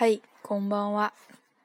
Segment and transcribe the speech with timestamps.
[0.00, 1.14] 嗨，こんばんは、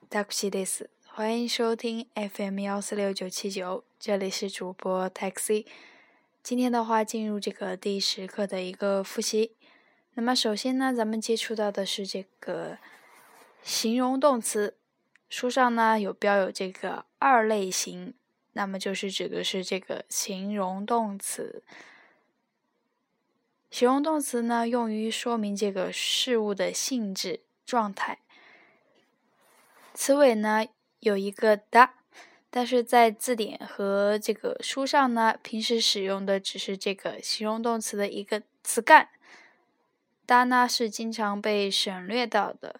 [0.09, 0.89] タクシーです。
[1.05, 5.65] 欢迎收听 FM 幺四六九七九，这里是主播 Taxi。
[6.41, 9.51] 今天的话，进入这个第十课的一个复习。
[10.13, 12.77] 那么首先呢，咱们接触到的是这个
[13.61, 14.75] 形容动词。
[15.27, 18.13] 书上呢有标有这个二类型，
[18.53, 21.61] 那么就是指的是这个形容动词。
[23.69, 28.19] 形容动词呢，用于说明这个事物的性质、状态。
[29.96, 30.66] 词尾呢
[31.00, 31.88] 有一个的，
[32.50, 39.08] 但是在字典和这个书上呢，平时使用的只是这个形容动词的一个词干。
[40.26, 42.78] 哒呢是经常被省略到的。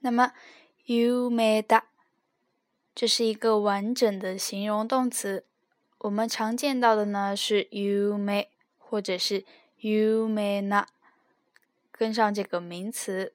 [0.00, 0.32] 那么
[0.86, 1.82] 有名だ，
[2.94, 5.44] 这是一个完整的形容动词。
[5.98, 8.46] 我们常见到的呢是优 may
[8.78, 9.44] 或者是
[9.80, 10.86] 有名な，
[11.92, 13.34] 跟上这个名词。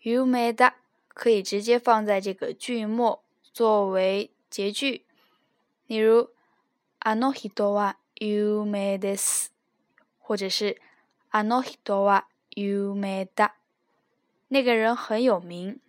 [0.00, 0.74] 有名だ
[1.08, 5.04] 可以直接放在这个句末作为结句，
[5.86, 6.30] 例如
[6.98, 9.48] あの人は有名です，
[10.20, 10.80] 或者是
[11.30, 13.52] あの人は有名だ，
[14.48, 15.80] 那个人很有名。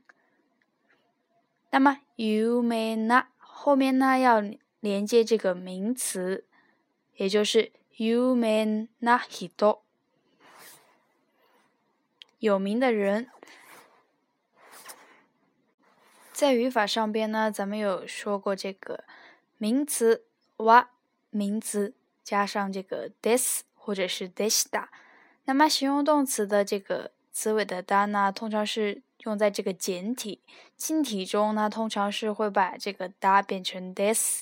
[1.71, 4.43] 那么有名な后面呢要
[4.79, 6.45] 连接这个名词，
[7.15, 9.77] 也就是有名な人，
[12.39, 13.29] 有名的人。
[16.37, 19.03] 在语法上边呢，咱们有说过这个
[19.57, 20.23] 名词
[20.57, 20.89] 哇，
[21.29, 21.93] 名词
[22.23, 24.87] 加上这个 this 或者是 desta，
[25.45, 29.01] 那么形容动词的这个词尾的哒呢，通常是。
[29.23, 30.41] 用在这个简体、
[30.75, 34.41] 近体中呢，通常是会把这个哒变成 des。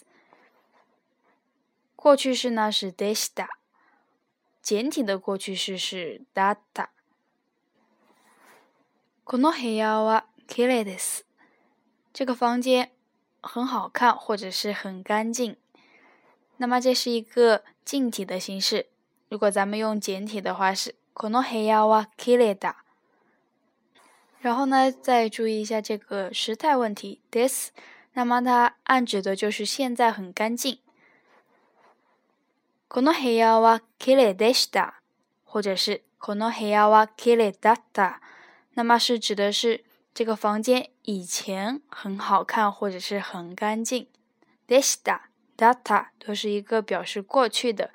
[1.96, 3.46] 过去式呢是 desta，
[4.60, 6.88] 简体的过去式是 data。
[9.24, 11.25] この部屋は綺麗です。
[12.16, 12.92] 这个房间
[13.42, 15.56] 很好看，或者是很干净。
[16.58, 18.88] 那么这是一个近体的形式。
[19.30, 22.76] 如果咱们用简体的话是この部屋は綺麗だ。
[24.42, 27.70] 然后呢，再注意一下这个时态问题，this，
[28.14, 30.80] 那么它暗指的就是现在很干净。
[32.90, 34.96] この部屋は綺麗でした，
[35.46, 38.16] 或者是この部屋は綺麗だった，
[38.74, 39.84] 那么是指的是
[40.16, 44.08] 这个房间以前很好看或者是很干净。
[44.68, 47.92] でした、だった都是一个表示过去的，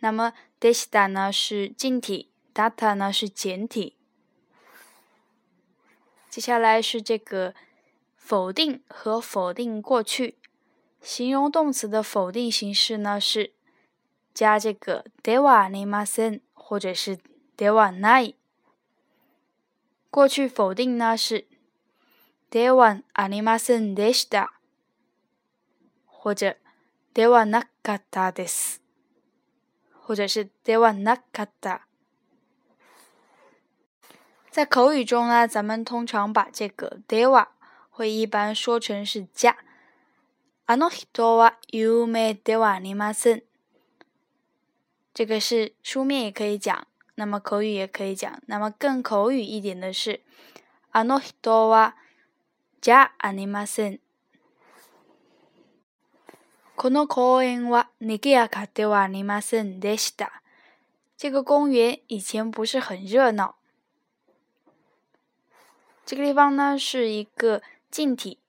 [0.00, 3.94] 那么でした呢是近体，だった呢是简体。
[6.28, 7.54] 接下来是这个
[8.16, 10.36] 否定和否定过去
[11.00, 13.52] 形容动词的否定形式呢，是
[14.34, 17.18] 加这个ではありません或者是
[17.56, 18.34] ではない。
[20.10, 21.46] 过去否定呢是
[22.50, 24.52] ではありませんでした，
[26.06, 26.56] 或者
[27.14, 28.80] ではなかったです，
[30.06, 31.86] 或者是ではなかった。
[34.50, 37.48] 在口语中呢，咱们通常把这个 dewa
[37.90, 39.56] 会一般说成是加。
[40.66, 43.42] あの人は有名ではありません。
[45.12, 46.86] 这个是书面也可以讲，
[47.16, 48.42] 那么口语也可以讲。
[48.46, 50.20] 那么更口语一点的是，
[50.90, 51.94] あの人は
[52.81, 53.99] じゃありません。
[56.75, 60.41] この公園は賑やかではありませんでした。
[61.15, 63.53] 这个公园以前不是很热闹。
[66.07, 67.61] 这个地方呢是一个
[67.91, 68.39] 近体，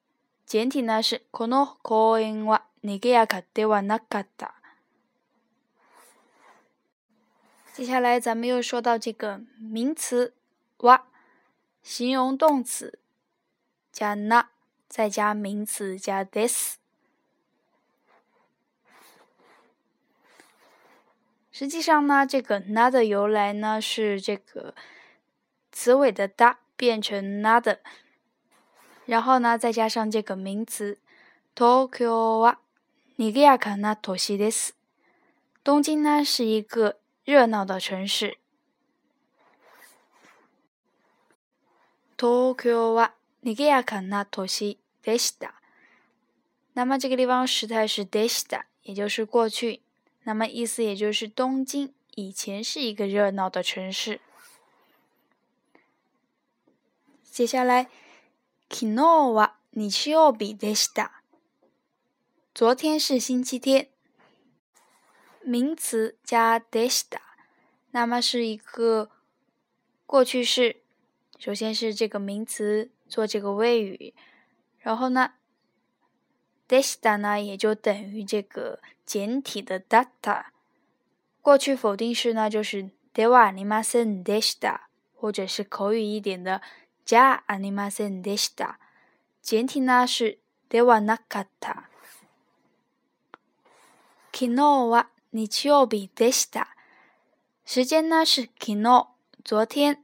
[0.46, 4.54] 简体呢是この公園は賑やかではなかった。
[7.74, 10.32] 接下来咱们又说到这个名词
[10.78, 11.04] 哇，
[11.82, 12.98] 形容动词
[13.91, 14.47] 加な，
[14.87, 16.77] 再加名词加 this。
[21.51, 24.75] 实际上呢，这个な的由来呢是这个
[25.71, 26.59] 词尾的哒。
[26.77, 27.79] 变成 another，
[29.07, 30.99] 然后呢，再加上这个名词
[31.55, 32.57] Tokyo は
[33.17, 34.73] 賑やかな都市です。
[35.63, 38.37] 东京呢是一个热闹的城市。
[42.15, 43.13] Tokyo は
[43.43, 45.53] 賑やかな都市でした。
[46.73, 49.81] 那么这个地方时态是でした，也就是过去。
[50.23, 54.19] 那么意思也就是东京以前是一个热闹的城市。
[57.31, 57.89] 接下来，
[58.69, 59.01] 昨日
[59.33, 61.21] は日曜日でした。
[62.53, 63.89] 昨天是星期天。
[65.43, 67.19] 名词加でした，
[67.91, 69.09] 那么是一个
[70.05, 70.81] 过去式，
[71.39, 74.13] 首先是这个名词 做这个谓语，
[74.79, 75.33] 然后呢，
[76.67, 80.45] desta 呢也就等于这个简体的 data。
[81.41, 84.81] 过去否定式呢就是 dewa animasen desta，
[85.15, 86.61] 或者是口语一点的
[87.05, 88.75] ja animasen desta。
[89.41, 90.39] 简体呢是
[90.69, 91.85] dewa nakata。
[94.31, 96.67] 昨日は日曜日でした。
[97.65, 99.07] 时间呢是昨日，
[99.43, 100.03] 昨天。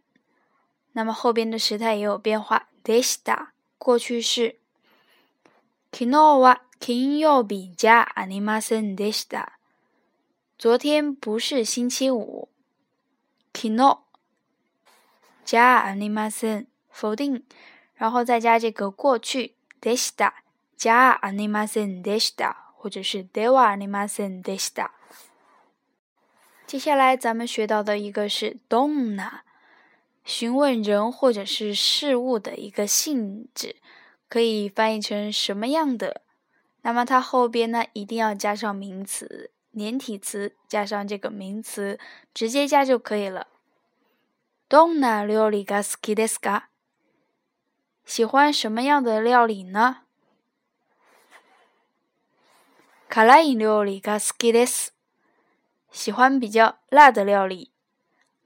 [0.94, 2.70] 那么后边的时态也有变化。
[2.88, 4.60] でした，过去式。
[5.92, 9.60] 昨日は金曜日じゃありませんでした。
[10.58, 12.50] 昨天不是星期五。
[13.54, 14.00] 昨日
[15.46, 17.44] じゃありません，否定，
[17.96, 20.34] 然后再加这个过去でした。
[20.78, 22.56] じゃありませんでした。
[22.76, 24.90] 或者是 dewa animasen desta。
[26.68, 29.42] 接下来咱们学到的一个是 donna，
[30.28, 33.76] 询问人或者是事物的一个性质，
[34.30, 36.22] 可以翻译成什么样的。
[36.82, 42.00] 那么它后边呢，一定要加上名词，连体词加上这个名词，
[42.34, 43.48] 直接加就可以了。
[44.70, 46.64] donna 料理が好きですか？
[48.06, 49.98] 喜欢什么样的料理呢？
[53.10, 54.92] 辛い料理が好きです。
[55.92, 57.70] 喜欢比较辣的料理。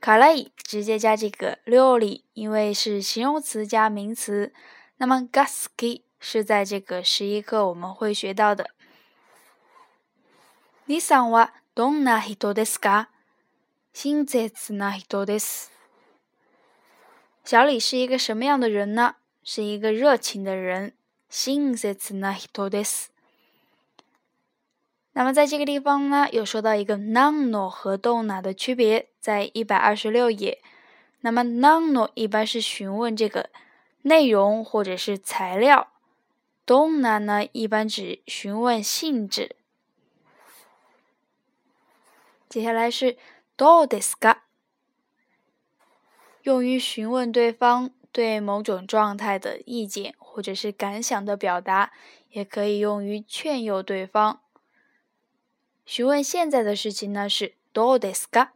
[0.01, 4.54] 辛い直接加这个料理，因为是形容词加名词。
[4.98, 8.69] 那么が好き是在这个十一课我们会学到的。
[10.86, 13.07] 你さんはどんな人ですか？
[13.94, 15.72] 親切な人です。
[17.44, 19.16] 小李是一个什么样的人呢？
[19.44, 20.94] 是一个热情的人。
[21.30, 23.10] 親切な人です。
[25.14, 30.62] 那么在这个地方呢，有说到一个 nano 和 donna 的区别，在一百二十六页。
[31.20, 33.50] 那么 nano 一般是询问这个
[34.03, 35.88] 内容或者是材料
[36.67, 39.55] ，donna 呢一般指询问性质。
[42.49, 43.19] 接下来是
[43.56, 44.38] do desu ka，
[46.43, 51.93] 用于询问对方对某种状态的意见或者是感想的表达，
[52.31, 54.41] 也可以用于劝诱对方。
[55.84, 58.49] 询问现在的事情呢是 do desu ka，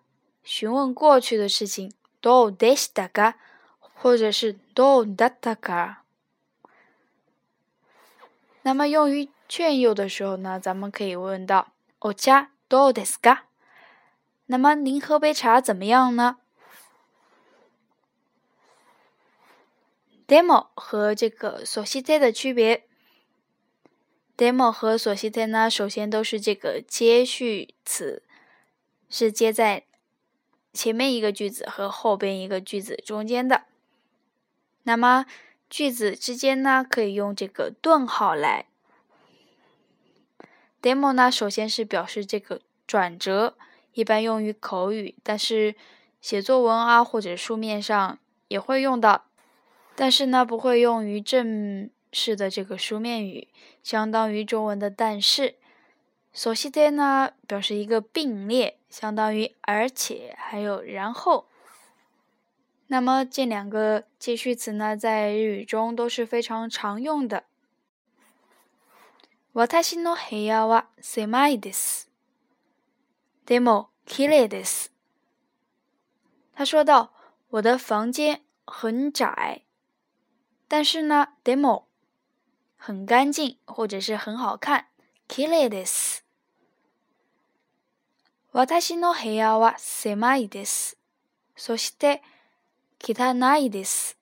[0.43, 3.35] 询问过去的事情 do deshita ka，
[3.79, 5.97] 或者是 do datta。
[8.63, 13.41] 那么用于劝诱的时候呢，咱们可以问到 ocha do desu ka？
[14.47, 16.39] 那么您喝杯茶怎么样呢
[20.27, 22.86] ？demo 和这个现在在的区别。
[24.37, 28.23] Demo 和索西特呢，首先都是这个接续词，
[29.09, 29.85] 是接在
[30.75, 33.63] 前面一个句子和后边一个句子中间的。
[34.83, 35.25] 那么
[35.71, 38.67] 句子之间呢，可以用这个顿号来。
[40.83, 43.57] demo 呢，首先是表示这个转折，
[43.95, 45.75] 一般用于口语，但是
[46.21, 48.19] 写作文啊或者书面上
[48.49, 49.25] 也会用到，
[49.95, 51.89] 但是呢，不会用于正。
[52.16, 53.48] 是的，这个书面语
[53.82, 55.56] 相当于中文的“但是”。
[56.34, 61.48] 所西的呢，表示一个并列，相当于而且还有然后。
[62.88, 67.44] 那么这两个接续词呢，在日语中都是非常常用的。
[69.54, 72.08] 私の部屋は狭いです。
[73.46, 74.90] でも綺麗です。
[76.54, 77.12] 他说道：“
[77.50, 79.64] 我的房间很窄，
[80.70, 81.84] 但是呢，でも。”
[82.78, 84.88] 很干净，或者是很好看。
[85.28, 86.24] 綺麗です。
[88.52, 90.98] 私の部屋は狭いです。
[91.56, 92.22] そして
[93.00, 94.18] 汚いです。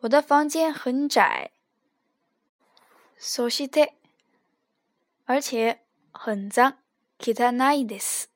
[0.00, 1.50] 我的房间很窄。
[3.18, 3.94] そして
[5.26, 5.80] 而且
[6.12, 6.78] 很脏。
[7.18, 8.28] 汚いです。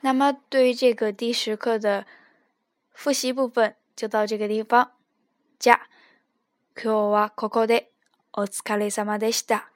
[0.00, 2.06] 那么对于这个第十课的
[2.92, 4.90] 复习部分就到这个地方。
[6.81, 7.89] 今日はここで
[8.33, 9.69] お疲れ様でした。